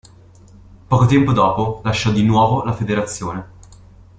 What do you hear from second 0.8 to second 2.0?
Poco tempo dopo